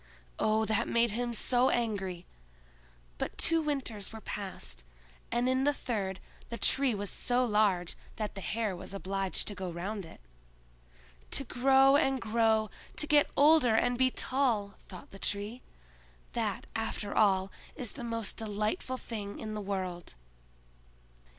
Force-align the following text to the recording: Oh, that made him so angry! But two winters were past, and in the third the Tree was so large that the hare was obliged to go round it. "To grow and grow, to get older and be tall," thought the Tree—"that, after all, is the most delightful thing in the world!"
Oh, 0.39 0.65
that 0.65 0.87
made 0.87 1.11
him 1.11 1.31
so 1.31 1.69
angry! 1.69 2.25
But 3.19 3.37
two 3.37 3.61
winters 3.61 4.11
were 4.11 4.19
past, 4.19 4.83
and 5.31 5.47
in 5.47 5.63
the 5.63 5.75
third 5.75 6.19
the 6.49 6.57
Tree 6.57 6.95
was 6.95 7.11
so 7.11 7.45
large 7.45 7.95
that 8.15 8.33
the 8.33 8.41
hare 8.41 8.75
was 8.75 8.95
obliged 8.95 9.47
to 9.47 9.53
go 9.53 9.69
round 9.71 10.07
it. 10.07 10.19
"To 11.29 11.43
grow 11.43 11.97
and 11.97 12.19
grow, 12.19 12.71
to 12.95 13.05
get 13.05 13.29
older 13.37 13.75
and 13.75 13.95
be 13.95 14.09
tall," 14.09 14.73
thought 14.89 15.11
the 15.11 15.19
Tree—"that, 15.19 16.65
after 16.75 17.15
all, 17.15 17.51
is 17.75 17.91
the 17.91 18.03
most 18.03 18.37
delightful 18.37 18.97
thing 18.97 19.37
in 19.37 19.53
the 19.53 19.61
world!" 19.61 20.15